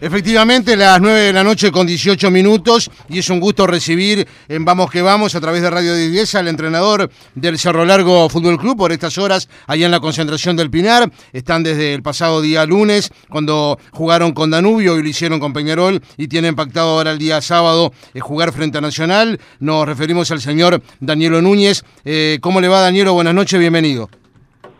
Efectivamente, 0.00 0.76
las 0.76 1.00
9 1.00 1.18
de 1.18 1.32
la 1.32 1.42
noche 1.42 1.72
con 1.72 1.84
18 1.84 2.30
minutos 2.30 2.88
y 3.08 3.18
es 3.18 3.30
un 3.30 3.40
gusto 3.40 3.66
recibir 3.66 4.28
en 4.46 4.64
Vamos 4.64 4.92
que 4.92 5.02
Vamos 5.02 5.34
a 5.34 5.40
través 5.40 5.60
de 5.60 5.70
Radio 5.70 5.92
10 5.92 6.36
al 6.36 6.46
entrenador 6.46 7.10
del 7.34 7.58
Cerro 7.58 7.84
Largo 7.84 8.28
Fútbol 8.28 8.58
Club 8.58 8.76
por 8.76 8.92
estas 8.92 9.18
horas 9.18 9.48
allá 9.66 9.86
en 9.86 9.90
la 9.90 9.98
concentración 9.98 10.54
del 10.56 10.70
Pinar. 10.70 11.10
Están 11.32 11.64
desde 11.64 11.94
el 11.94 12.02
pasado 12.04 12.40
día 12.40 12.64
lunes 12.64 13.10
cuando 13.28 13.76
jugaron 13.90 14.30
con 14.34 14.52
Danubio 14.52 14.96
y 14.96 15.02
lo 15.02 15.08
hicieron 15.08 15.40
con 15.40 15.52
Peñarol 15.52 16.00
y 16.16 16.28
tienen 16.28 16.54
pactado 16.54 16.90
ahora 16.90 17.10
el 17.10 17.18
día 17.18 17.40
sábado 17.40 17.92
eh, 18.14 18.20
jugar 18.20 18.52
frente 18.52 18.78
a 18.78 18.80
Nacional. 18.80 19.40
Nos 19.58 19.84
referimos 19.84 20.30
al 20.30 20.40
señor 20.40 20.80
Danielo 21.00 21.42
Núñez. 21.42 21.82
Eh, 22.04 22.38
¿Cómo 22.40 22.60
le 22.60 22.68
va 22.68 22.82
Danielo? 22.82 23.14
Buenas 23.14 23.34
noches, 23.34 23.58
bienvenido. 23.58 24.08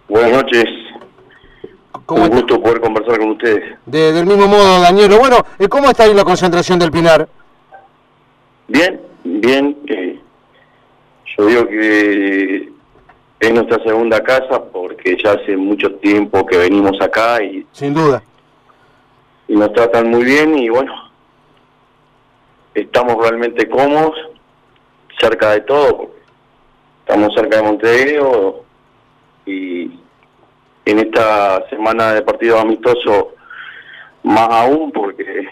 Buenas 0.09 0.31
noches. 0.31 0.78
¿Cómo 2.09 2.23
Un 2.23 2.31
gusto 2.31 2.59
poder 2.63 2.81
conversar 2.81 3.19
con 3.19 3.33
ustedes. 3.33 3.77
De, 3.85 4.15
del 4.15 4.25
mismo 4.25 4.49
modo, 4.49 4.81
Danielo. 4.81 5.19
Bueno, 5.19 5.45
eh, 5.59 5.69
¿cómo 5.69 5.91
está 5.91 6.05
ahí 6.05 6.15
la 6.15 6.25
concentración 6.25 6.79
del 6.79 6.91
Pinar? 6.91 7.29
Bien, 8.67 8.99
bien. 9.25 9.77
Eh, 9.87 10.19
yo 11.37 11.45
digo 11.45 11.69
que 11.69 12.73
es 13.41 13.53
nuestra 13.53 13.85
segunda 13.85 14.23
casa 14.23 14.65
porque 14.73 15.19
ya 15.23 15.33
hace 15.33 15.55
mucho 15.55 15.97
tiempo 15.97 16.47
que 16.47 16.57
venimos 16.57 16.99
acá 17.03 17.43
y... 17.43 17.67
Sin 17.73 17.93
duda. 17.93 18.23
Y 19.47 19.55
nos 19.55 19.71
tratan 19.75 20.09
muy 20.09 20.25
bien 20.25 20.57
y 20.57 20.71
bueno, 20.71 21.11
estamos 22.73 23.17
realmente 23.21 23.69
cómodos, 23.69 24.15
cerca 25.21 25.51
de 25.51 25.61
todo. 25.61 26.11
Estamos 27.01 27.35
cerca 27.35 27.59
de 27.59 27.63
Montevideo 27.65 28.65
y 29.45 29.91
en 30.91 30.99
esta 31.01 31.69
semana 31.69 32.15
de 32.15 32.23
partido 32.23 32.59
amistoso 32.59 33.35
más 34.23 34.49
aún 34.51 34.91
porque 34.91 35.47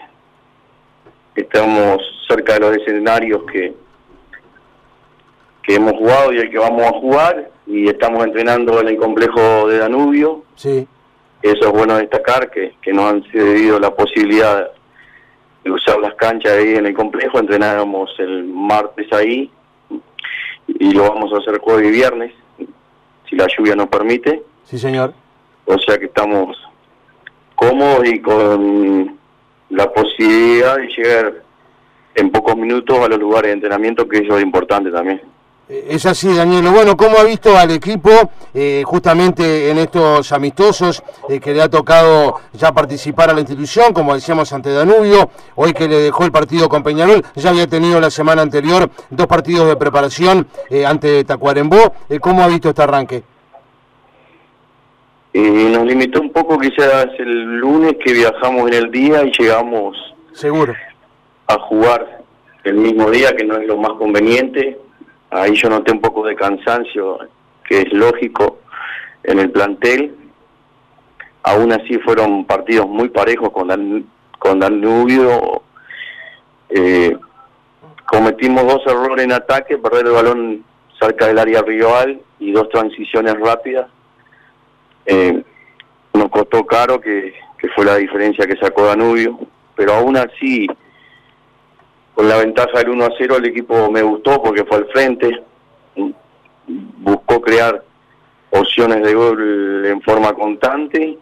estamos 1.35 1.99
cerca 2.27 2.55
de 2.55 2.59
los 2.59 2.77
escenarios 2.77 3.43
que 3.51 3.75
que 5.61 5.75
hemos 5.75 5.93
jugado 5.93 6.31
y 6.31 6.37
el 6.37 6.49
que 6.49 6.57
vamos 6.57 6.81
a 6.83 6.91
jugar 6.91 7.51
y 7.67 7.89
estamos 7.89 8.25
entrenando 8.25 8.79
en 8.79 8.87
el 8.87 8.97
complejo 8.97 9.67
de 9.67 9.79
Danubio. 9.79 10.43
Sí. 10.55 10.87
Eso 11.41 11.67
es 11.67 11.71
bueno 11.71 11.97
destacar 11.97 12.49
que, 12.49 12.75
que 12.81 12.93
nos 12.93 13.11
han 13.11 13.23
cedido 13.31 13.77
la 13.77 13.93
posibilidad 13.93 14.71
de 15.65 15.71
usar 15.71 15.99
las 15.99 16.15
canchas 16.15 16.53
ahí 16.53 16.75
en 16.75 16.85
el 16.85 16.93
complejo. 16.93 17.37
Entrenamos 17.37 18.09
el 18.17 18.45
martes 18.45 19.11
ahí 19.11 19.51
y 20.67 20.91
lo 20.93 21.03
vamos 21.09 21.33
a 21.33 21.37
hacer 21.39 21.59
jueves 21.59 21.89
y 21.89 21.91
viernes, 21.91 22.33
si 23.29 23.35
la 23.35 23.45
lluvia 23.47 23.75
nos 23.75 23.87
permite. 23.87 24.41
Sí, 24.63 24.79
señor. 24.79 25.13
O 25.67 25.77
sea 25.79 25.97
que 25.97 26.05
estamos 26.05 26.57
cómodos 27.55 28.07
y 28.07 28.21
con 28.21 29.17
la 29.69 29.91
posibilidad 29.91 30.77
de 30.77 30.87
llegar 30.87 31.33
en 32.15 32.31
pocos 32.31 32.55
minutos 32.55 32.97
a 32.99 33.09
los 33.09 33.19
lugares 33.19 33.49
de 33.49 33.53
entrenamiento, 33.53 34.07
que 34.07 34.19
eso 34.19 34.37
es 34.37 34.43
importante 34.43 34.89
también. 34.89 35.21
Eh, 35.69 35.87
es 35.89 36.05
así, 36.05 36.33
Danielo. 36.33 36.71
Bueno, 36.71 36.95
¿cómo 36.95 37.17
ha 37.17 37.23
visto 37.25 37.57
al 37.57 37.71
equipo 37.71 38.09
eh, 38.53 38.81
justamente 38.85 39.69
en 39.69 39.77
estos 39.77 40.31
amistosos 40.31 41.03
eh, 41.27 41.41
que 41.41 41.53
le 41.53 41.61
ha 41.61 41.69
tocado 41.69 42.39
ya 42.53 42.71
participar 42.71 43.29
a 43.29 43.33
la 43.33 43.41
institución, 43.41 43.91
como 43.91 44.15
decíamos 44.15 44.53
ante 44.53 44.71
Danubio, 44.71 45.29
hoy 45.55 45.73
que 45.73 45.89
le 45.89 45.97
dejó 45.97 46.23
el 46.23 46.31
partido 46.31 46.69
con 46.69 46.81
Peñarol, 46.81 47.23
ya 47.35 47.49
había 47.49 47.67
tenido 47.67 47.99
la 47.99 48.09
semana 48.09 48.41
anterior 48.41 48.89
dos 49.09 49.27
partidos 49.27 49.67
de 49.67 49.75
preparación 49.75 50.47
ante 50.87 51.25
Tacuarembó. 51.25 51.93
¿Cómo 52.21 52.43
ha 52.43 52.47
visto 52.47 52.69
este 52.69 52.83
arranque? 52.83 53.23
Eh, 55.39 55.69
nos 55.69 55.85
limitó 55.85 56.19
un 56.19 56.31
poco 56.31 56.57
quizás 56.57 57.09
el 57.19 57.57
lunes 57.59 57.93
que 58.03 58.11
viajamos 58.11 58.71
en 58.71 58.73
el 58.73 58.89
día 58.89 59.23
y 59.23 59.31
llegamos 59.37 59.95
seguro. 60.31 60.73
a 61.45 61.59
jugar 61.59 62.23
el 62.63 62.73
mismo 62.73 63.11
día 63.11 63.35
que 63.35 63.45
no 63.45 63.55
es 63.57 63.67
lo 63.67 63.77
más 63.77 63.91
conveniente. 63.99 64.79
Ahí 65.29 65.53
yo 65.53 65.69
noté 65.69 65.91
un 65.91 66.01
poco 66.01 66.25
de 66.25 66.35
cansancio 66.35 67.19
que 67.69 67.81
es 67.81 67.93
lógico 67.93 68.61
en 69.21 69.37
el 69.37 69.51
plantel. 69.51 70.15
Aún 71.43 71.71
así 71.71 71.99
fueron 71.99 72.45
partidos 72.45 72.87
muy 72.87 73.09
parejos 73.09 73.51
con 73.51 73.67
Dan, 73.67 74.07
con 74.39 74.59
Danubio. 74.59 75.61
Eh, 76.69 77.15
cometimos 78.07 78.65
dos 78.65 78.81
errores 78.87 79.23
en 79.23 79.33
ataque 79.33 79.77
perder 79.77 80.07
el 80.07 80.13
balón 80.13 80.65
cerca 80.99 81.27
del 81.27 81.37
área 81.37 81.61
rival 81.61 82.21
y 82.39 82.53
dos 82.53 82.69
transiciones 82.69 83.35
rápidas 83.39 83.87
eh, 85.07 85.41
nos 86.13 86.29
costó 86.29 86.65
caro, 86.65 86.99
que, 86.99 87.33
fue 87.75 87.85
la 87.85 87.95
diferencia 87.95 88.45
que 88.45 88.57
sacó 88.57 88.85
Danubio, 88.85 89.39
pero 89.75 89.93
aún 89.93 90.15
así, 90.15 90.67
con 92.13 92.27
la 92.27 92.37
ventaja 92.37 92.79
del 92.79 92.89
1 92.89 93.05
a 93.05 93.09
0, 93.17 93.37
el 93.37 93.45
equipo 93.45 93.91
me 93.91 94.01
gustó 94.01 94.41
porque 94.41 94.63
fue 94.65 94.77
al 94.77 94.87
frente, 94.87 95.41
buscó 96.65 97.41
crear 97.41 97.83
opciones 98.51 99.03
de 99.03 99.13
gol 99.13 99.85
en 99.85 100.01
forma 100.01 100.33
constante, 100.33 101.17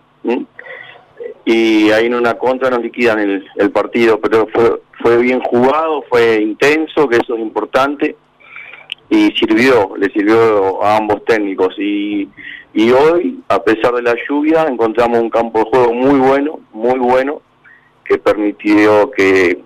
y 1.45 1.91
ahí 1.91 2.07
en 2.07 2.15
una 2.15 2.35
contra 2.35 2.69
nos 2.69 2.81
liquidan 2.81 3.19
el, 3.19 3.45
el 3.55 3.71
partido, 3.71 4.19
pero 4.19 4.47
fue, 4.51 4.81
fue 5.01 5.17
bien 5.17 5.39
jugado, 5.41 6.03
fue 6.09 6.41
intenso, 6.41 7.07
que 7.07 7.17
eso 7.17 7.35
es 7.35 7.41
importante, 7.41 8.15
y 9.09 9.31
sirvió, 9.33 9.95
le 9.97 10.09
sirvió 10.09 10.83
a 10.83 10.97
ambos 10.97 11.23
técnicos, 11.25 11.75
y 11.77 12.27
y 12.75 12.91
hoy, 12.91 13.41
a 13.47 13.63
pesar 13.63 13.93
de 13.93 14.01
la 14.01 14.15
lluvia, 14.27 14.63
encontramos 14.63 15.19
un 15.19 15.29
campo 15.29 15.59
de 15.59 15.65
juego 15.69 15.93
muy 15.93 16.19
bueno, 16.19 16.59
muy 16.73 16.99
bueno, 16.99 17.41
que 18.03 18.17
permitió 18.17 19.09
que 19.11 19.61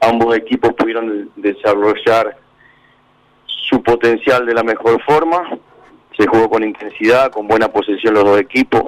ambos 0.00 0.36
equipos 0.36 0.72
pudieran 0.74 1.30
desarrollar 1.36 2.36
su 3.46 3.80
potencial 3.80 4.44
de 4.44 4.54
la 4.54 4.64
mejor 4.64 5.00
forma. 5.04 5.56
Se 6.18 6.26
jugó 6.26 6.50
con 6.50 6.64
intensidad, 6.64 7.30
con 7.30 7.46
buena 7.46 7.68
posesión 7.68 8.14
los 8.14 8.24
dos 8.24 8.40
equipos. 8.40 8.86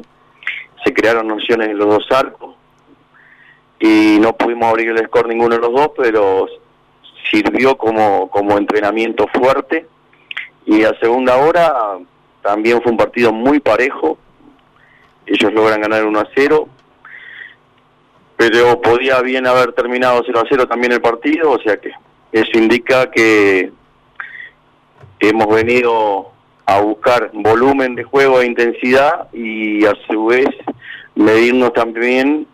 Se 0.84 0.92
crearon 0.92 1.30
opciones 1.30 1.68
en 1.68 1.78
los 1.78 1.88
dos 1.88 2.08
arcos. 2.10 2.56
Y 3.78 4.18
no 4.20 4.32
pudimos 4.36 4.68
abrir 4.68 4.88
el 4.88 5.06
score 5.06 5.28
ninguno 5.28 5.54
de 5.54 5.60
los 5.60 5.72
dos, 5.72 5.92
pero 5.96 6.48
sirvió 7.30 7.78
como, 7.78 8.28
como 8.30 8.58
entrenamiento 8.58 9.28
fuerte. 9.32 9.86
Y 10.66 10.82
a 10.82 10.98
segunda 10.98 11.36
hora 11.36 12.00
también 12.46 12.80
fue 12.80 12.92
un 12.92 12.98
partido 12.98 13.32
muy 13.32 13.58
parejo. 13.58 14.18
Ellos 15.26 15.52
logran 15.52 15.80
ganar 15.80 16.04
1 16.04 16.20
a 16.20 16.28
0. 16.34 16.68
Pero 18.36 18.80
podía 18.80 19.20
bien 19.22 19.46
haber 19.46 19.72
terminado 19.72 20.22
0 20.24 20.40
a 20.40 20.46
0 20.48 20.66
también 20.68 20.92
el 20.92 21.00
partido, 21.00 21.52
o 21.52 21.58
sea 21.58 21.78
que 21.78 21.90
eso 22.32 22.58
indica 22.58 23.10
que 23.10 23.72
hemos 25.20 25.48
venido 25.48 26.30
a 26.66 26.80
buscar 26.80 27.30
volumen 27.32 27.94
de 27.94 28.04
juego 28.04 28.40
e 28.40 28.46
intensidad 28.46 29.32
y 29.32 29.84
a 29.86 29.94
su 30.06 30.26
vez 30.26 30.48
medirnos 31.14 31.72
también 31.72 32.46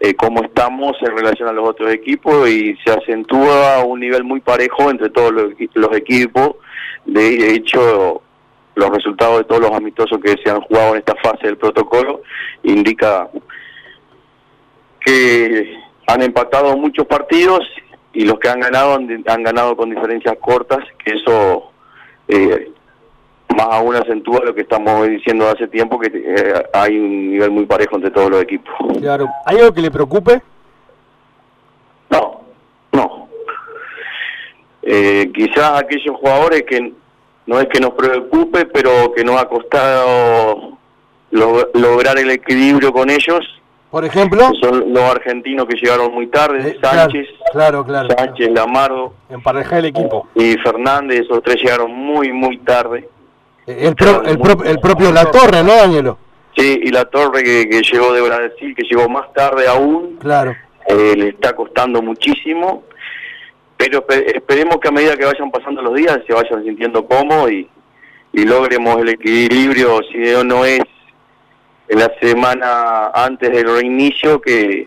eh, 0.00 0.14
cómo 0.14 0.44
estamos 0.44 0.96
en 1.00 1.16
relación 1.16 1.48
a 1.48 1.52
los 1.52 1.68
otros 1.68 1.90
equipos 1.90 2.48
y 2.48 2.76
se 2.84 2.92
acentúa 2.92 3.82
un 3.84 4.00
nivel 4.00 4.24
muy 4.24 4.40
parejo 4.40 4.90
entre 4.90 5.08
todos 5.10 5.32
los, 5.32 5.52
los 5.74 5.96
equipos. 5.96 6.56
De 7.06 7.54
hecho, 7.54 8.22
los 8.78 8.90
resultados 8.90 9.38
de 9.38 9.44
todos 9.44 9.62
los 9.62 9.72
amistosos 9.72 10.20
que 10.22 10.36
se 10.42 10.48
han 10.48 10.60
jugado 10.60 10.92
en 10.92 10.98
esta 10.98 11.16
fase 11.16 11.48
del 11.48 11.56
protocolo 11.56 12.22
indica 12.62 13.28
que 15.00 15.76
han 16.06 16.22
empatado 16.22 16.76
muchos 16.76 17.04
partidos 17.06 17.60
y 18.12 18.24
los 18.24 18.38
que 18.38 18.48
han 18.48 18.60
ganado 18.60 18.94
han, 18.94 19.42
ganado 19.42 19.76
con 19.76 19.90
diferencias 19.90 20.36
cortas, 20.40 20.78
que 21.04 21.14
eso 21.14 21.72
eh, 22.28 22.70
más 23.56 23.66
aún 23.68 23.96
acentúa 23.96 24.44
lo 24.44 24.54
que 24.54 24.60
estamos 24.60 25.08
diciendo 25.08 25.48
hace 25.48 25.66
tiempo, 25.66 25.98
que 25.98 26.10
eh, 26.14 26.62
hay 26.72 26.96
un 26.96 27.32
nivel 27.32 27.50
muy 27.50 27.66
parejo 27.66 27.96
entre 27.96 28.12
todos 28.12 28.30
los 28.30 28.42
equipos. 28.42 28.72
Claro, 29.00 29.26
¿hay 29.44 29.58
algo 29.58 29.74
que 29.74 29.82
le 29.82 29.90
preocupe? 29.90 30.40
No, 32.10 32.42
no. 32.92 33.28
Eh, 34.82 35.30
quizás 35.34 35.82
aquellos 35.82 36.16
jugadores 36.16 36.62
que 36.62 36.92
no 37.48 37.58
es 37.58 37.66
que 37.68 37.80
nos 37.80 37.94
preocupe, 37.94 38.66
pero 38.66 39.10
que 39.14 39.24
nos 39.24 39.40
ha 39.40 39.48
costado 39.48 40.76
lograr 41.30 42.18
el 42.18 42.30
equilibrio 42.30 42.92
con 42.92 43.08
ellos. 43.08 43.40
Por 43.90 44.04
ejemplo, 44.04 44.50
son 44.60 44.92
los 44.92 45.02
argentinos 45.02 45.66
que 45.66 45.76
llegaron 45.76 46.12
muy 46.12 46.26
tarde, 46.26 46.72
eh, 46.72 46.78
Sánchez, 46.78 47.26
claro, 47.52 47.86
claro, 47.86 48.08
Sánchez, 48.18 48.50
Lamardo, 48.50 49.14
el 49.30 49.84
equipo. 49.86 50.28
Y 50.34 50.58
Fernández, 50.58 51.20
esos 51.20 51.42
tres 51.42 51.56
llegaron 51.62 51.90
muy, 51.90 52.32
muy 52.34 52.58
tarde. 52.58 53.08
El, 53.66 53.94
el, 54.26 54.78
propio 54.80 55.10
La 55.10 55.30
Torre, 55.30 55.62
¿no, 55.64 55.74
Danielo? 55.74 56.18
Sí, 56.54 56.80
y 56.82 56.90
La 56.90 57.06
Torre 57.06 57.42
que, 57.42 57.80
llegó 57.80 58.12
de 58.12 58.20
Brasil, 58.20 58.74
que 58.76 58.82
llegó 58.82 59.08
más 59.08 59.32
tarde 59.32 59.66
aún. 59.66 60.18
Claro. 60.20 60.54
Eh, 60.86 61.14
le 61.16 61.28
está 61.28 61.56
costando 61.56 62.02
muchísimo 62.02 62.82
pero 63.78 64.04
esperemos 64.08 64.78
que 64.78 64.88
a 64.88 64.90
medida 64.90 65.16
que 65.16 65.24
vayan 65.24 65.50
pasando 65.50 65.80
los 65.80 65.94
días 65.94 66.18
se 66.26 66.34
vayan 66.34 66.64
sintiendo 66.64 67.06
cómodos 67.06 67.50
y, 67.52 67.68
logremos 68.32 68.98
el 68.98 69.08
equilibrio, 69.08 70.00
si 70.12 70.18
no 70.44 70.64
es 70.64 70.80
en 71.88 71.98
la 71.98 72.12
semana 72.20 73.08
antes 73.08 73.50
del 73.50 73.66
reinicio, 73.66 74.40
que, 74.40 74.86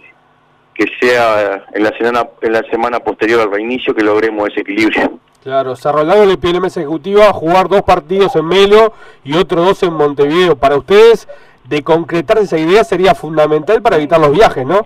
que 0.74 0.86
sea 1.00 1.66
en 1.74 1.84
la 1.84 1.92
semana 1.98 2.30
en 2.42 2.54
la 2.54 2.64
semana 2.70 3.00
posterior 3.00 3.42
al 3.42 3.52
reinicio 3.52 3.94
que 3.94 4.04
logremos 4.04 4.50
ese 4.50 4.62
equilibrio. 4.62 5.20
Claro, 5.44 5.76
Cerro 5.76 6.04
le 6.04 6.38
pide 6.38 6.54
la 6.54 6.60
mesa 6.62 6.82
ejecutiva 6.82 7.28
a 7.28 7.34
jugar 7.34 7.68
dos 7.68 7.82
partidos 7.82 8.36
en 8.36 8.46
Melo 8.46 8.94
y 9.24 9.34
otros 9.34 9.66
dos 9.66 9.84
en 9.84 9.94
Montevideo. 9.94 10.56
Para 10.56 10.78
ustedes, 10.78 11.28
de 11.66 11.84
concretar 11.84 12.38
esa 12.38 12.58
idea 12.58 12.84
sería 12.84 13.16
fundamental 13.16 13.82
para 13.82 13.98
evitar 13.98 14.20
los 14.20 14.32
viajes, 14.32 14.66
¿no? 14.66 14.86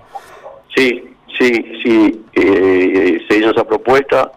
Sí, 0.75 1.14
sí, 1.37 1.79
sí, 1.83 2.25
eh, 2.33 3.25
se 3.27 3.37
hizo 3.37 3.51
esa 3.51 3.65
propuesta, 3.65 4.31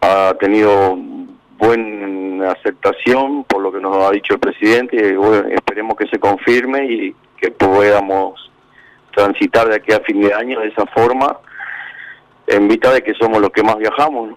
ha 0.00 0.34
tenido 0.38 0.96
buena 1.58 2.52
aceptación 2.52 3.44
por 3.44 3.62
lo 3.62 3.72
que 3.72 3.80
nos 3.80 3.96
ha 3.96 4.10
dicho 4.10 4.34
el 4.34 4.40
presidente 4.40 4.96
y 4.96 5.16
bueno, 5.16 5.48
esperemos 5.48 5.96
que 5.96 6.06
se 6.08 6.18
confirme 6.18 6.84
y 6.84 7.14
que 7.38 7.50
podamos 7.50 8.50
transitar 9.14 9.68
de 9.68 9.76
aquí 9.76 9.92
a 9.92 10.00
fin 10.00 10.20
de 10.20 10.34
año 10.34 10.60
de 10.60 10.68
esa 10.68 10.84
forma 10.86 11.38
en 12.46 12.68
vista 12.68 12.92
de 12.92 13.02
que 13.02 13.14
somos 13.14 13.40
los 13.40 13.50
que 13.50 13.62
más 13.62 13.76
viajamos, 13.78 14.34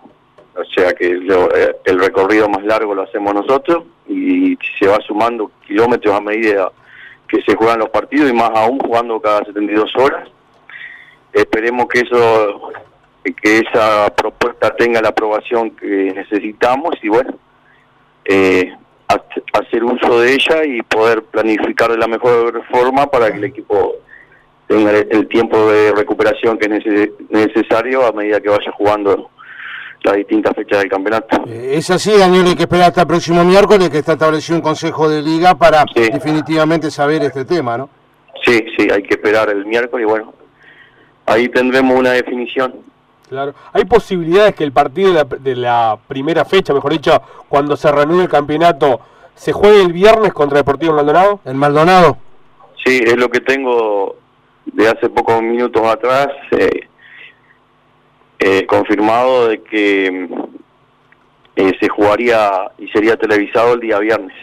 o 0.55 0.63
sea 0.73 0.93
que 0.93 1.07
eh, 1.07 1.75
el 1.85 1.99
recorrido 1.99 2.49
más 2.49 2.63
largo 2.63 2.95
lo 2.95 3.03
hacemos 3.03 3.33
nosotros 3.33 3.83
y 4.07 4.57
se 4.79 4.87
va 4.87 4.99
sumando 5.01 5.51
kilómetros 5.67 6.15
a 6.15 6.21
medida 6.21 6.71
que 7.27 7.41
se 7.43 7.55
juegan 7.55 7.79
los 7.79 7.89
partidos 7.89 8.29
y 8.29 8.33
más 8.33 8.49
aún 8.55 8.79
jugando 8.79 9.21
cada 9.21 9.45
72 9.45 9.95
horas. 9.95 10.27
Esperemos 11.33 11.87
que 11.87 11.99
eso 11.99 12.71
que 13.41 13.59
esa 13.59 14.13
propuesta 14.15 14.75
tenga 14.75 15.01
la 15.01 15.09
aprobación 15.09 15.71
que 15.71 16.13
necesitamos 16.15 16.95
y 17.03 17.09
bueno, 17.09 17.37
eh, 18.25 18.73
hacer 19.07 19.83
uso 19.83 20.19
de 20.19 20.33
ella 20.33 20.63
y 20.63 20.81
poder 20.83 21.23
planificar 21.23 21.91
de 21.91 21.97
la 21.97 22.07
mejor 22.07 22.63
forma 22.71 23.07
para 23.07 23.31
que 23.31 23.37
el 23.37 23.43
equipo 23.45 23.95
tenga 24.67 24.91
el 24.91 25.27
tiempo 25.27 25.71
de 25.71 25.91
recuperación 25.93 26.57
que 26.57 26.65
es 26.65 27.29
necesario 27.29 28.05
a 28.05 28.11
medida 28.11 28.39
que 28.39 28.49
vaya 28.49 28.71
jugando 28.71 29.31
las 30.03 30.15
distintas 30.15 30.55
fechas 30.55 30.79
del 30.79 30.89
campeonato. 30.89 31.43
Eh, 31.47 31.71
es 31.73 31.89
así, 31.89 32.11
Daniel, 32.17 32.47
hay 32.47 32.55
que 32.55 32.63
esperar 32.63 32.89
hasta 32.89 33.01
el 33.01 33.07
próximo 33.07 33.43
miércoles 33.43 33.89
que 33.89 33.97
está 33.97 34.13
establecido 34.13 34.57
un 34.57 34.61
consejo 34.61 35.09
de 35.09 35.21
liga 35.21 35.55
para 35.55 35.83
definitivamente 35.93 36.89
saber 36.91 37.23
este 37.23 37.45
tema, 37.45 37.77
¿no? 37.77 37.89
Sí, 38.45 38.63
sí, 38.77 38.87
hay 38.89 39.03
que 39.03 39.15
esperar 39.15 39.49
el 39.49 39.65
miércoles 39.65 40.05
y 40.07 40.09
bueno, 40.09 40.33
ahí 41.29 41.49
tendremos 41.49 41.97
una 41.97 42.11
definición. 42.11 42.75
Claro, 43.29 43.53
hay 43.73 43.85
posibilidades 43.85 44.55
que 44.55 44.63
el 44.63 44.71
partido 44.71 45.09
de 45.09 45.13
la, 45.13 45.23
de 45.23 45.55
la 45.55 45.99
primera 46.07 46.45
fecha, 46.45 46.73
mejor 46.73 46.93
dicho, 46.93 47.21
cuando 47.47 47.77
se 47.77 47.91
reanude 47.91 48.23
el 48.23 48.29
campeonato, 48.29 49.01
se 49.35 49.53
juegue 49.53 49.81
el 49.81 49.93
viernes 49.93 50.33
contra 50.33 50.57
Deportivo 50.57 50.93
Maldonado. 50.93 51.39
¿El 51.45 51.55
Maldonado? 51.55 52.17
Sí, 52.83 53.01
es 53.05 53.17
lo 53.17 53.29
que 53.29 53.39
tengo 53.39 54.15
de 54.65 54.87
hace 54.87 55.09
pocos 55.09 55.41
minutos 55.41 55.81
atrás. 55.85 56.27
Eh, 56.51 56.87
eh, 58.39 58.65
confirmado 58.65 59.49
de 59.49 59.61
que 59.61 60.29
eh, 61.57 61.77
se 61.79 61.89
jugaría 61.89 62.71
y 62.77 62.87
sería 62.87 63.17
televisado 63.17 63.73
el 63.73 63.81
día 63.81 63.99
viernes. 63.99 64.35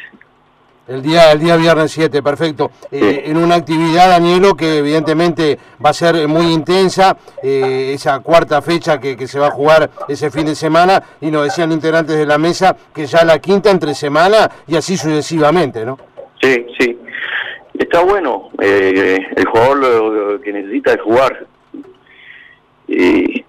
El 0.88 1.02
día, 1.02 1.32
el 1.32 1.40
día 1.40 1.56
viernes 1.56 1.90
7, 1.90 2.22
perfecto. 2.22 2.70
Eh, 2.92 3.24
en 3.26 3.36
una 3.36 3.56
actividad, 3.56 4.08
Danielo, 4.08 4.54
que 4.56 4.78
evidentemente 4.78 5.58
va 5.84 5.90
a 5.90 5.92
ser 5.92 6.28
muy 6.28 6.52
intensa, 6.52 7.16
esa 7.42 8.20
cuarta 8.20 8.62
fecha 8.62 9.00
que, 9.00 9.16
que, 9.16 9.26
se 9.26 9.40
va 9.40 9.48
a 9.48 9.50
jugar 9.50 9.90
ese 10.08 10.30
fin 10.30 10.46
de 10.46 10.54
semana, 10.54 11.02
y 11.20 11.30
nos 11.30 11.44
decían 11.44 11.72
integrantes 11.72 12.16
de 12.16 12.24
la 12.24 12.38
mesa 12.38 12.76
que 12.94 13.06
ya 13.06 13.24
la 13.24 13.40
quinta 13.40 13.70
entre 13.70 13.94
semana 13.94 14.48
y 14.68 14.76
así 14.76 14.96
sucesivamente, 14.96 15.84
¿no? 15.84 15.98
Sí, 16.40 16.66
sí. 16.78 16.96
Está 17.78 18.02
bueno. 18.02 18.50
el 18.60 19.46
jugador 19.46 19.76
lo, 19.78 20.40
que 20.40 20.52
necesita 20.52 20.92
es 20.92 21.00
jugar. 21.02 21.46
Y 22.88 23.44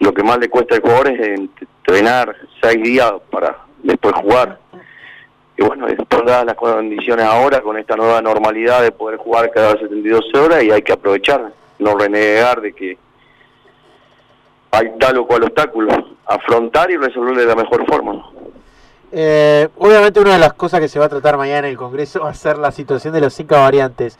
lo 0.00 0.12
que 0.12 0.22
más 0.22 0.38
le 0.38 0.48
cuesta 0.48 0.74
al 0.74 0.82
jugador 0.82 1.08
es 1.08 1.38
entrenar 1.38 2.36
seis 2.60 2.82
días 2.82 3.12
para 3.30 3.58
después 3.82 4.14
jugar. 4.14 4.58
Y 5.56 5.62
bueno, 5.62 5.86
están 5.86 6.24
dadas 6.24 6.46
las 6.46 6.54
condiciones 6.54 7.26
ahora 7.26 7.60
con 7.60 7.76
esta 7.76 7.96
nueva 7.96 8.22
normalidad 8.22 8.82
de 8.82 8.92
poder 8.92 9.18
jugar 9.18 9.50
cada 9.50 9.72
72 9.72 10.24
horas 10.34 10.62
y 10.62 10.70
hay 10.70 10.82
que 10.82 10.92
aprovechar, 10.92 11.52
no 11.78 11.96
renegar 11.96 12.60
de 12.60 12.72
que 12.72 12.98
hay 14.70 14.92
tal 14.98 15.18
o 15.18 15.26
cual 15.26 15.44
obstáculo, 15.44 15.90
afrontar 16.26 16.90
y 16.90 16.96
resolverlo 16.96 17.40
de 17.40 17.46
la 17.46 17.54
mejor 17.54 17.84
forma. 17.86 18.24
Eh, 19.14 19.68
obviamente 19.76 20.20
una 20.20 20.32
de 20.32 20.38
las 20.38 20.54
cosas 20.54 20.80
que 20.80 20.88
se 20.88 20.98
va 20.98 21.04
a 21.04 21.10
tratar 21.10 21.36
mañana 21.36 21.66
en 21.66 21.72
el 21.72 21.76
Congreso 21.76 22.20
va 22.20 22.30
a 22.30 22.34
ser 22.34 22.56
la 22.56 22.72
situación 22.72 23.12
de 23.12 23.20
los 23.20 23.34
cinco 23.34 23.56
variantes. 23.56 24.18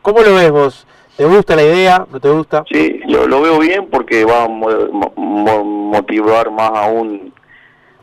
¿Cómo 0.00 0.22
lo 0.22 0.34
ves 0.34 0.50
vos? 0.52 0.86
¿Te 1.16 1.24
gusta 1.24 1.56
la 1.56 1.64
idea? 1.64 2.06
¿No 2.12 2.20
te 2.20 2.30
gusta? 2.30 2.62
Sí, 2.70 3.00
yo 3.08 3.26
lo 3.26 3.40
veo 3.40 3.58
bien 3.58 3.88
porque 3.90 4.24
va 4.24 4.44
a 4.44 4.48
motivar 4.48 6.52
más 6.52 6.70
aún 6.72 7.32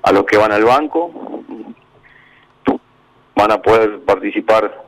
a 0.03 0.11
los 0.11 0.25
que 0.25 0.35
van 0.35 0.51
al 0.51 0.65
banco. 0.65 1.34
Van 3.45 3.59
a 3.59 3.61
poder 3.61 3.99
participar 3.99 4.85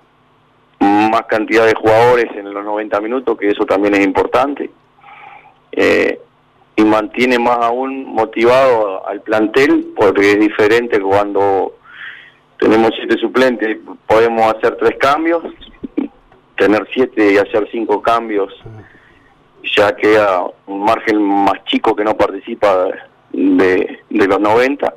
más 0.80 1.22
cantidad 1.28 1.68
de 1.68 1.76
jugadores 1.76 2.26
en 2.36 2.52
los 2.52 2.66
90 2.66 3.00
minutos, 3.02 3.38
que 3.38 3.50
eso 3.50 3.66
también 3.66 3.94
es 3.94 4.04
importante. 4.04 4.72
Eh, 5.72 6.20
y 6.76 6.84
mantiene 6.84 7.38
más 7.38 7.60
aún 7.62 8.06
motivado 8.06 9.08
al 9.08 9.22
plantel, 9.22 9.94
porque 9.96 10.32
es 10.32 10.40
diferente 10.40 11.00
cuando 11.00 11.76
tenemos 12.58 12.94
siete 12.96 13.16
suplentes, 13.20 13.78
podemos 14.08 14.56
hacer 14.56 14.76
tres 14.78 14.98
cambios 14.98 15.44
tener 16.56 16.88
siete 16.92 17.34
y 17.34 17.38
hacer 17.38 17.70
cinco 17.72 18.02
cambios 18.02 18.52
ya 19.76 19.96
queda 19.96 20.46
un 20.66 20.84
margen 20.84 21.22
más 21.22 21.64
chico 21.66 21.96
que 21.96 22.04
no 22.04 22.18
participa 22.18 22.88
de, 23.32 24.00
los 24.10 24.40
90 24.40 24.94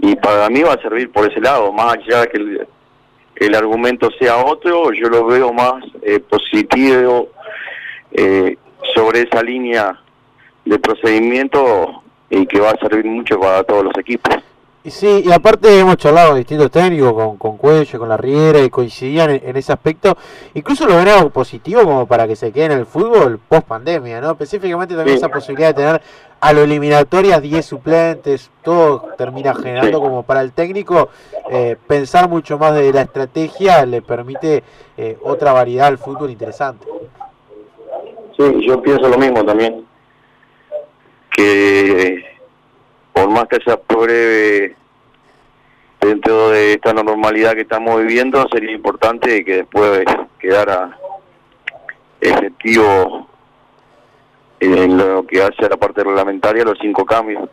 y 0.00 0.16
para 0.16 0.50
mí 0.50 0.62
va 0.62 0.74
a 0.74 0.82
servir 0.82 1.10
por 1.10 1.30
ese 1.30 1.40
lado, 1.40 1.72
más 1.72 1.94
allá 1.94 2.20
de 2.20 2.28
que 2.28 2.36
el, 2.36 2.68
el 3.36 3.54
argumento 3.54 4.10
sea 4.18 4.44
otro, 4.44 4.92
yo 4.92 5.08
lo 5.08 5.26
veo 5.26 5.52
más 5.52 5.84
eh, 6.02 6.20
positivo 6.20 7.30
eh, 8.12 8.56
sobre 8.94 9.22
esa 9.22 9.42
línea 9.42 10.00
de 10.64 10.78
procedimiento 10.78 12.02
y 12.30 12.46
que 12.46 12.60
va 12.60 12.70
a 12.70 12.78
servir 12.78 13.04
mucho 13.04 13.38
para 13.38 13.62
todos 13.64 13.84
los 13.84 13.98
equipos. 13.98 14.34
Y 14.86 14.90
sí, 14.90 15.22
y 15.24 15.32
aparte 15.32 15.78
hemos 15.78 15.96
charlado 15.96 16.28
con 16.28 16.36
distintos 16.36 16.70
técnicos, 16.70 17.14
con, 17.14 17.38
con 17.38 17.56
Cuello, 17.56 17.98
con 17.98 18.06
la 18.06 18.18
Riera, 18.18 18.60
y 18.60 18.68
coincidían 18.68 19.30
en, 19.30 19.56
ese 19.56 19.72
aspecto. 19.72 20.14
Incluso 20.52 20.86
lo 20.86 20.96
ven 20.96 21.08
algo 21.08 21.30
positivo 21.30 21.84
como 21.84 22.06
para 22.06 22.28
que 22.28 22.36
se 22.36 22.52
quede 22.52 22.66
en 22.66 22.72
el 22.72 22.84
fútbol 22.84 23.38
post 23.38 23.66
pandemia, 23.66 24.20
¿no? 24.20 24.32
Específicamente 24.32 24.94
también 24.94 25.16
esa 25.16 25.30
posibilidad 25.30 25.68
de 25.68 25.82
tener 25.82 26.02
a 26.38 26.52
lo 26.52 26.64
eliminatorias 26.64 27.40
10 27.40 27.64
suplentes, 27.64 28.50
todo 28.62 29.08
termina 29.16 29.54
generando 29.54 30.02
como 30.02 30.22
para 30.22 30.42
el 30.42 30.52
técnico 30.52 31.08
eh, 31.50 31.78
pensar 31.86 32.28
mucho 32.28 32.58
más 32.58 32.74
de 32.74 32.92
la 32.92 33.00
estrategia, 33.00 33.86
le 33.86 34.02
permite 34.02 34.62
eh, 34.98 35.16
otra 35.22 35.54
variedad 35.54 35.86
al 35.86 35.96
fútbol 35.96 36.30
interesante. 36.30 36.86
Sí, 38.36 38.66
yo 38.66 38.82
pienso 38.82 39.08
lo 39.08 39.16
mismo 39.16 39.42
también. 39.46 39.86
Que 41.30 42.33
por 43.14 43.30
más 43.30 43.46
que 43.48 43.60
se 43.64 43.70
apruebe 43.70 44.76
dentro 46.00 46.50
de 46.50 46.74
esta 46.74 46.92
normalidad 46.92 47.54
que 47.54 47.62
estamos 47.62 47.98
viviendo, 48.00 48.46
sería 48.52 48.72
importante 48.72 49.44
que 49.44 49.58
después 49.58 50.04
quedara 50.38 50.98
efectivo 52.20 53.28
en 54.60 54.96
lo 54.96 55.26
que 55.26 55.42
hace 55.42 55.68
la 55.68 55.76
parte 55.76 56.02
reglamentaria 56.02 56.64
los 56.64 56.78
cinco 56.80 57.06
cambios. 57.06 57.48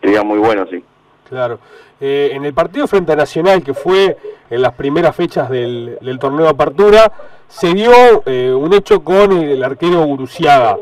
Sería 0.00 0.22
muy 0.22 0.38
bueno, 0.38 0.66
sí. 0.70 0.82
Claro. 1.28 1.58
Eh, 2.00 2.30
en 2.32 2.44
el 2.44 2.54
partido 2.54 2.86
frente 2.86 3.12
a 3.12 3.16
Nacional, 3.16 3.62
que 3.62 3.74
fue 3.74 4.16
en 4.48 4.62
las 4.62 4.74
primeras 4.74 5.14
fechas 5.14 5.50
del, 5.50 5.98
torneo 6.20 6.44
de 6.44 6.50
apertura, 6.50 7.12
se 7.48 7.72
dio 7.72 8.22
eh, 8.26 8.52
un 8.52 8.72
hecho 8.72 9.02
con 9.02 9.32
el 9.32 9.62
arquero 9.62 10.02
Uruciaga. 10.02 10.76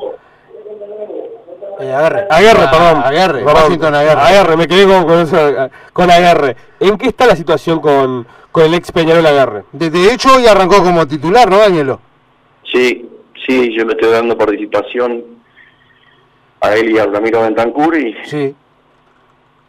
Eh, 1.80 1.92
agarre. 1.92 2.26
Agarre, 2.30 2.68
perdón. 2.70 3.02
Agarre, 3.04 3.44
Washington 3.44 3.94
Agarre. 3.94 4.20
Agarre, 4.20 4.56
me 4.56 4.66
quedé 4.66 4.86
con, 4.86 5.04
con, 5.04 5.70
con, 5.92 6.10
Agarre. 6.10 6.56
¿En 6.80 6.96
qué 6.98 7.08
está 7.08 7.26
la 7.26 7.36
situación 7.36 7.80
con, 7.80 8.26
con 8.52 8.64
el 8.64 8.74
ex 8.74 8.92
Peñarol 8.92 9.26
Agarre? 9.26 9.64
De, 9.72 10.12
hecho, 10.12 10.36
hoy 10.36 10.46
arrancó 10.46 10.82
como 10.82 11.06
titular, 11.06 11.50
¿no, 11.50 11.58
Danielo? 11.58 12.00
Sí, 12.70 13.08
sí, 13.46 13.74
yo 13.74 13.84
le 13.84 13.92
estoy 13.92 14.10
dando 14.10 14.36
participación 14.36 15.24
a 16.60 16.74
él 16.74 16.90
y 16.90 16.98
a 16.98 17.06
Ramiro 17.06 17.42
Bentancur 17.42 17.96
y 17.96 18.14
sí. 18.24 18.54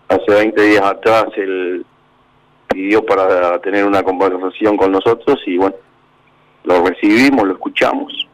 hace 0.08 0.32
20 0.32 0.62
días 0.62 0.84
atrás 0.84 1.26
él 1.36 1.86
pidió 2.68 3.06
para 3.06 3.60
tener 3.60 3.86
una 3.86 4.02
conversación 4.04 4.78
con 4.78 4.92
nosotros 4.92 5.40
y 5.46 5.58
bueno, 5.58 5.76
lo 6.64 6.84
recibimos, 6.86 7.48
lo 7.48 7.54
escuchamos. 7.54 8.28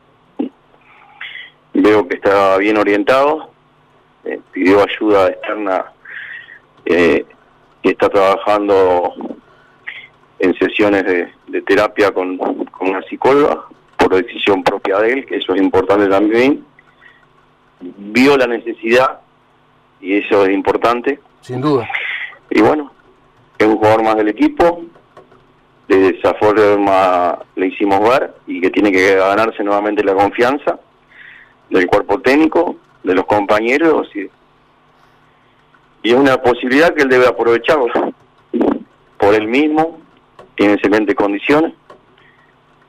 Veo 1.74 2.08
que 2.08 2.16
está 2.16 2.58
bien 2.58 2.78
orientado 2.78 3.51
eh, 4.26 4.40
pidió 4.52 4.84
ayuda 4.84 5.30
externa 5.30 5.86
eh, 6.86 7.26
y 7.84 7.90
está 7.90 8.10
trabajando 8.10 9.14
en 10.40 10.54
sesiones 10.56 11.06
de, 11.06 11.62
terapia 11.62 12.12
con, 12.12 12.40
una 12.80 13.02
psicóloga 13.04 13.64
por 13.98 14.16
decisión 14.16 14.64
propia 14.64 15.00
de 15.00 15.14
él, 15.14 15.26
que 15.26 15.38
eso 15.38 15.54
es 15.54 15.62
importante 15.62 16.08
también. 16.08 16.66
vio 17.80 18.38
la 18.38 18.48
necesidad 18.48 19.20
y 20.00 20.18
eso 20.18 20.46
es 20.46 20.52
importante. 20.52 21.20
Sin 21.42 21.62
duda. 21.62 21.88
Y 22.50 22.62
bueno, 22.62 22.92
es 23.58 23.68
un 23.68 23.78
jugador 23.78 24.04
más 24.04 24.16
del 24.18 24.30
equipo, 24.30 24.84
de 25.88 26.10
esa 26.10 26.34
forma 26.36 27.38
le 27.56 27.68
hicimos 27.68 28.00
ver 28.02 28.34
y 28.48 28.62
que 28.62 28.70
tiene 28.70 28.92
que 28.92 29.16
ganarse 29.16 29.64
nuevamente 29.64 30.04
la 30.04 30.14
confianza 30.14 30.80
del 31.70 31.88
cuerpo 31.88 32.20
técnico, 32.20 32.78
de 33.04 33.16
los 33.16 33.26
compañeros 33.26 34.08
y, 34.16 34.30
es 36.04 36.14
una 36.14 36.38
posibilidad 36.42 36.96
que 36.96 37.04
él 37.04 37.10
debe 37.10 37.28
aprovecharlo 37.28 37.86
por 39.18 39.36
él 39.36 39.48
mismo, 39.48 40.00
tiene 40.56 40.74
excelentes 40.74 41.16
condiciones 41.16 41.74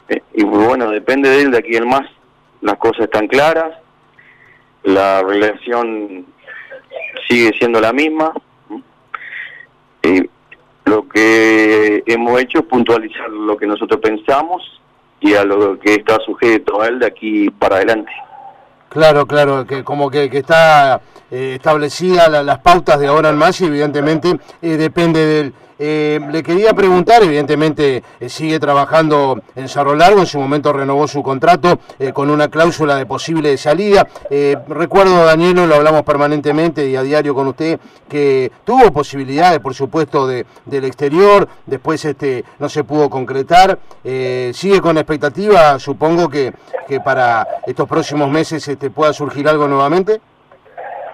eh, 0.08 0.22
y 0.32 0.44
bueno, 0.44 0.90
depende 0.90 1.28
de 1.28 1.42
él 1.42 1.50
de 1.50 1.58
aquí 1.58 1.74
el 1.74 1.86
más, 1.86 2.08
las 2.62 2.76
cosas 2.76 3.04
están 3.04 3.28
claras, 3.28 3.74
la 4.82 5.22
relación 5.22 6.26
sigue 7.28 7.52
siendo 7.58 7.80
la 7.80 7.92
misma. 7.92 8.32
Y 10.02 10.28
lo 10.84 11.08
que 11.08 12.02
hemos 12.06 12.40
hecho 12.40 12.58
es 12.58 12.64
puntualizar 12.64 13.30
lo 13.30 13.56
que 13.56 13.66
nosotros 13.66 14.00
pensamos 14.00 14.80
y 15.20 15.34
a 15.34 15.44
lo 15.44 15.78
que 15.78 15.94
está 15.94 16.18
sujeto 16.24 16.80
a 16.82 16.88
él 16.88 16.98
de 16.98 17.06
aquí 17.06 17.50
para 17.50 17.76
adelante. 17.76 18.12
Claro, 18.92 19.26
claro, 19.26 19.66
que 19.66 19.82
como 19.82 20.10
que, 20.10 20.28
está 20.30 21.00
eh, 21.30 21.54
establecida 21.54 22.28
las 22.28 22.58
pautas 22.58 23.00
de 23.00 23.06
ahora 23.06 23.30
en 23.30 23.36
más 23.36 23.58
y 23.62 23.64
evidentemente 23.64 24.38
eh, 24.60 24.76
depende 24.76 25.24
del 25.24 25.54
eh, 25.84 26.20
le 26.30 26.44
quería 26.44 26.74
preguntar, 26.74 27.24
evidentemente 27.24 28.04
eh, 28.20 28.28
sigue 28.28 28.60
trabajando 28.60 29.42
en 29.56 29.68
Cerro 29.68 29.96
Largo, 29.96 30.20
en 30.20 30.26
su 30.26 30.38
momento 30.38 30.72
renovó 30.72 31.08
su 31.08 31.24
contrato 31.24 31.80
eh, 31.98 32.12
con 32.12 32.30
una 32.30 32.46
cláusula 32.46 32.94
de 32.94 33.04
posible 33.04 33.56
salida. 33.56 34.06
recuerdo, 34.68 35.24
Danielo, 35.24 35.66
lo 35.66 35.74
hablamos 35.74 36.04
permanentemente 36.04 36.88
y 36.88 36.94
a 36.94 37.02
diario 37.02 37.34
con 37.34 37.48
usted, 37.48 37.80
que 38.08 38.52
tuvo 38.62 38.92
posibilidades, 38.92 39.58
por 39.58 39.74
supuesto, 39.74 40.28
de, 40.28 40.46
del 40.66 40.84
exterior, 40.84 41.48
después 41.66 42.04
este 42.04 42.44
no 42.60 42.68
se 42.68 42.84
pudo 42.84 43.10
concretar. 43.10 43.80
sigue 44.04 44.80
con 44.80 44.98
expectativa, 44.98 45.80
supongo 45.80 46.28
que, 46.28 46.52
que 46.86 47.00
para 47.00 47.44
estos 47.66 47.88
próximos 47.88 48.30
meses 48.30 48.68
este, 48.68 48.88
pueda 48.88 49.12
surgir 49.12 49.48
algo 49.48 49.66
nuevamente. 49.66 50.20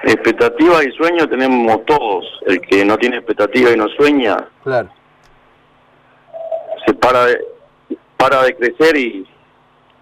Expectativa 0.03 0.85
y 0.85 0.93
sueño 0.93 1.29
tenemos 1.29 1.85
todos. 1.85 2.25
El 2.47 2.61
que 2.61 2.85
no 2.85 2.97
tiene 2.97 3.17
expectativa 3.17 3.71
y 3.71 3.77
no 3.77 3.89
sueña, 3.89 4.49
claro. 4.63 4.89
se 6.87 6.95
para 6.95 7.27
de, 7.27 7.45
para 8.17 8.43
de 8.45 8.57
crecer 8.57 8.97
y 8.97 9.27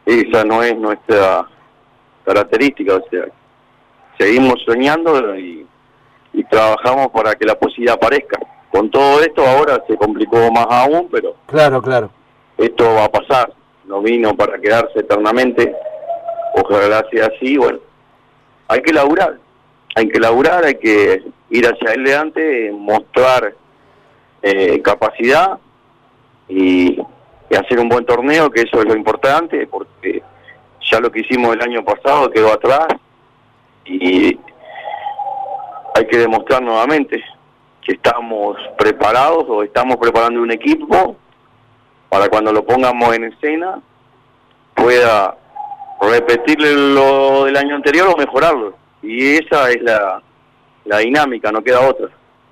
esa 0.05 0.45
no 0.45 0.63
es 0.63 0.77
nuestra 0.77 1.47
característica. 2.25 2.97
O 2.97 3.05
sea, 3.11 3.25
seguimos 4.19 4.63
soñando 4.65 5.35
y, 5.37 5.67
y 6.33 6.45
trabajamos 6.45 7.09
para 7.09 7.35
que 7.35 7.47
la 7.47 7.55
posibilidad 7.55 7.95
aparezca. 7.95 8.39
Con 8.71 8.91
todo 8.91 9.21
esto 9.23 9.45
ahora 9.47 9.83
se 9.89 9.97
complicó 9.97 10.37
más 10.53 10.67
aún, 10.69 11.09
pero 11.11 11.35
claro, 11.47 11.81
claro. 11.81 12.11
Esto 12.59 12.85
va 12.85 13.05
a 13.05 13.11
pasar. 13.11 13.53
No 13.85 14.03
vino 14.03 14.35
para 14.37 14.59
quedarse 14.59 15.01
eternamente. 15.01 15.75
Ojalá 16.55 17.05
sea 17.11 17.27
así. 17.27 17.57
Bueno, 17.57 17.79
hay 18.69 18.83
que 18.83 18.93
laburar 18.93 19.39
hay 19.97 20.09
que 20.09 20.21
laburar, 20.21 20.63
hay 20.63 20.75
que 20.75 21.23
ir 21.49 21.67
hacia 21.67 21.89
adelante, 21.89 22.71
mostrar 22.71 23.55
eh, 24.43 24.81
capacidad 24.83 25.59
y, 26.49 27.01
hacer 27.57 27.79
un 27.79 27.89
buen 27.89 28.05
torneo, 28.05 28.51
que 28.51 28.63
eso 28.63 28.81
es 28.81 28.85
lo 28.85 28.95
importante, 28.95 29.67
porque 29.67 30.23
ya 30.91 31.01
lo 31.01 31.11
que 31.11 31.21
hicimos 31.21 31.55
el 31.55 31.63
año 31.63 31.83
pasado 31.83 32.31
quedó 32.31 32.53
atrás 32.53 32.87
y 33.87 34.39
hay 35.95 36.07
que 36.11 36.19
demostrar 36.19 36.61
nuevamente 36.61 37.25
que 37.81 37.93
estamos 37.93 38.59
preparados 38.77 39.47
o 39.49 39.63
estamos 39.63 39.97
preparando 39.97 40.43
un 40.43 40.51
equipo 40.51 41.17
para 42.11 42.29
cuando 42.29 42.53
lo 42.53 42.67
pongamos 42.67 43.15
en 43.15 43.25
escena 43.25 43.81
pueda 44.75 45.39
repetirle 46.03 46.75
lo 46.75 47.45
del 47.45 47.57
año 47.57 47.77
anterior 47.77 48.09
o 48.15 48.19
mejorarlo 48.19 48.86
y 49.07 49.37
esa 49.37 49.71
es 49.71 49.83
la, 49.83 50.21
la 50.85 50.99
dinámica, 50.99 51.53
no 51.53 51.63
queda 51.63 51.81
otra. 51.81 52.09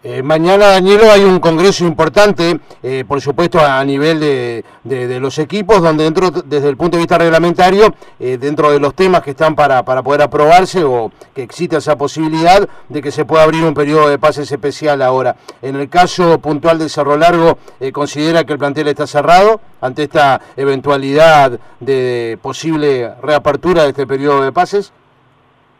Eh, 0.06 0.22
mañana, 0.22 0.66
Danielo, 0.66 1.10
hay 1.10 1.24
un 1.24 1.40
congreso 1.40 1.86
importante, 1.86 2.60
eh, 2.82 3.04
por 3.08 3.22
supuesto, 3.22 3.58
a 3.58 3.82
nivel 3.86 4.20
de, 4.20 4.62
de, 4.84 5.18
los 5.18 5.38
equipos, 5.38 5.80
donde 5.80 6.04
dentro, 6.04 6.30
desde 6.30 6.68
el 6.68 6.76
punto 6.76 6.98
de 6.98 7.04
vista 7.04 7.16
reglamentario, 7.16 7.94
eh, 8.20 8.36
dentro 8.36 8.70
de 8.70 8.80
los 8.80 8.94
temas 8.94 9.22
que 9.22 9.30
están 9.30 9.54
para, 9.54 9.82
para 9.82 10.02
poder 10.02 10.20
aprobarse 10.20 10.84
o 10.84 11.10
que 11.34 11.42
exista 11.42 11.78
esa 11.78 11.96
posibilidad 11.96 12.68
de 12.90 13.00
que 13.00 13.10
se 13.10 13.24
pueda 13.24 13.44
abrir 13.44 13.64
un 13.64 13.72
periodo 13.72 14.10
de 14.10 14.18
pases 14.18 14.52
especial 14.52 15.00
ahora. 15.00 15.36
En 15.62 15.74
el 15.76 15.88
caso 15.88 16.38
puntual 16.38 16.78
del 16.78 16.90
Cerro 16.90 17.16
Largo, 17.16 17.56
¿considera 17.94 18.44
que 18.44 18.52
el 18.52 18.58
plantel 18.58 18.88
está 18.88 19.06
cerrado 19.06 19.62
ante 19.80 20.02
esta 20.02 20.38
eventualidad 20.58 21.58
de 21.80 22.38
posible 22.42 23.10
reapertura 23.22 23.84
de 23.84 23.88
este 23.88 24.06
periodo 24.06 24.42
de 24.42 24.52
pases? 24.52 24.92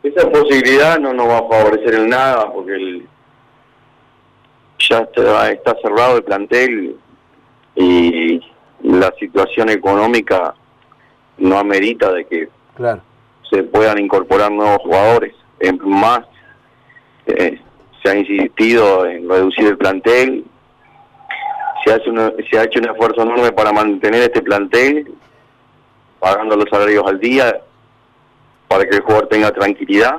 Esa 0.05 0.29
posibilidad 0.29 0.99
no 0.99 1.15
nos 1.15 1.27
va 1.29 1.39
a 1.39 1.49
favorecer 1.49 1.95
en 1.95 2.11
nada 2.11 2.53
porque 2.53 2.75
el, 2.75 3.09
ya 4.79 4.99
está, 4.99 5.77
cerrado 5.81 6.19
el 6.19 6.25
plantel 6.25 6.97
y 7.75 8.39
la 8.83 9.11
situación 9.19 9.71
económica 9.71 10.55
no 11.39 11.59
amerita 11.59 12.13
de 12.13 12.27
que 12.27 12.49
se 13.49 13.63
puedan 13.63 13.99
incorporar 13.99 14.53
nuevos 14.53 14.77
jugadores. 14.83 15.35
En 15.59 15.79
más, 15.83 16.21
eh, 17.25 17.59
se 18.03 18.11
ha 18.11 18.15
insistido 18.15 19.07
en 19.07 19.27
reducir 19.27 19.69
el 19.69 19.79
plantel, 19.79 20.45
se, 21.83 21.95
hace 21.95 22.11
se 22.51 22.59
ha 22.59 22.65
hecho 22.65 22.79
un 22.79 22.91
esfuerzo 22.91 23.23
enorme 23.23 23.53
para 23.53 23.73
mantener 23.73 24.25
este 24.25 24.43
plantel, 24.43 25.11
pagando 26.21 26.57
los 26.57 26.69
salarios 26.69 27.07
al 27.07 27.19
día, 27.19 27.59
para 28.75 28.90
que 28.90 28.97
el 28.97 29.02
jugador 29.02 29.28
tenga 29.28 29.52
tranquilidad 29.52 30.16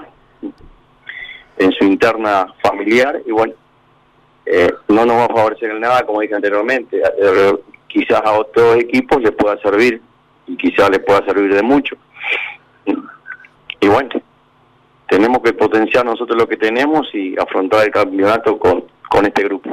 en 1.57 1.71
su 1.73 1.83
interna 1.83 2.47
familiar 2.63 3.21
y 3.25 3.31
bueno, 3.31 3.53
eh, 4.45 4.71
no 4.87 5.05
nos 5.05 5.17
va 5.17 5.25
a 5.25 5.27
favorecer 5.27 5.71
en 5.71 5.81
nada, 5.81 6.05
como 6.05 6.21
dije 6.21 6.35
anteriormente, 6.35 7.01
quizás 7.85 8.21
a 8.23 8.31
otros 8.31 8.77
equipos 8.77 9.21
les 9.21 9.33
pueda 9.33 9.57
servir 9.57 10.01
y 10.47 10.55
quizás 10.55 10.89
les 10.89 10.99
pueda 10.99 11.25
servir 11.25 11.53
de 11.53 11.63
mucho. 11.63 11.97
Y 12.85 13.89
bueno, 13.89 14.09
tenemos 15.09 15.39
que 15.43 15.51
potenciar 15.51 16.05
nosotros 16.05 16.37
lo 16.37 16.47
que 16.47 16.55
tenemos 16.55 17.13
y 17.13 17.37
afrontar 17.37 17.83
el 17.83 17.91
campeonato 17.91 18.57
con, 18.57 18.85
con 19.09 19.25
este 19.25 19.43
grupo. 19.43 19.69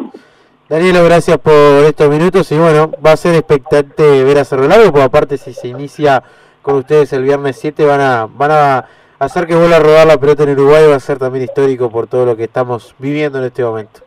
Danielo, 0.69 1.05
gracias 1.05 1.39
por 1.39 1.85
estos 1.85 2.11
minutos 2.11 2.51
y 2.51 2.59
bueno, 2.59 2.91
va 3.05 3.13
a 3.13 3.17
ser 3.17 3.37
expectante 3.37 4.25
ver 4.25 4.39
a 4.39 4.45
Cerro 4.45 4.67
Largo, 4.67 4.87
porque 4.87 5.05
aparte 5.05 5.39
si 5.39 5.55
se 5.55 5.69
inicia 5.69 6.25
con 6.63 6.77
ustedes 6.77 7.13
el 7.13 7.25
viernes 7.25 7.59
7 7.61 7.85
van 7.85 8.01
a, 8.01 8.27
van 8.27 8.51
a 8.51 8.87
hacer 9.19 9.47
que 9.47 9.55
vuelva 9.55 9.77
a 9.77 9.81
rodar 9.81 10.07
la 10.07 10.19
pelota 10.19 10.45
en 10.45 10.51
Uruguay, 10.51 10.87
va 10.89 10.97
a 10.97 11.01
ser 11.01 11.19
también 11.19 11.45
histórico 11.45 11.91
por 11.91 12.07
todo 12.07 12.25
lo 12.25 12.37
que 12.37 12.45
estamos 12.45 12.95
viviendo 12.99 13.39
en 13.39 13.45
este 13.45 13.63
momento. 13.63 14.01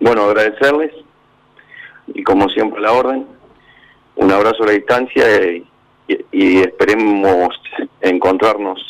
Bueno, 0.00 0.24
agradecerles 0.24 0.92
y 2.06 2.22
como 2.22 2.48
siempre 2.48 2.80
la 2.80 2.92
orden, 2.92 3.26
un 4.16 4.32
abrazo 4.32 4.62
a 4.62 4.66
la 4.66 4.72
distancia 4.72 5.24
y, 6.32 6.60
esperemos 6.60 7.50
encontrarnos 8.00 8.80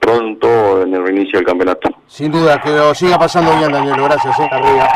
pronto 0.00 0.82
en 0.82 0.92
el 0.94 1.04
reinicio 1.04 1.38
del 1.38 1.46
campeonato. 1.46 1.88
Sin 2.08 2.32
duda, 2.32 2.60
que 2.60 2.70
lo 2.70 2.92
siga 2.94 3.16
pasando 3.16 3.56
bien, 3.56 3.70
Daniel. 3.70 3.94
Gracias. 4.02 4.40
¿eh? 4.40 4.48
Arriba. 4.50 4.88